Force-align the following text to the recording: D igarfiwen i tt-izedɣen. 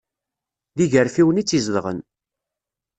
D 0.77 0.79
igarfiwen 0.85 1.41
i 1.41 1.43
tt-izedɣen. 1.43 1.99